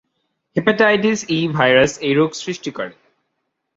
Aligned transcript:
Hepatitis 0.55 1.19
E 1.29 1.39
virus 1.47 1.91
এই 2.01 2.13
রোগ 2.13 2.29
সৃষ্টি 2.33 2.71
করে। 2.71 2.95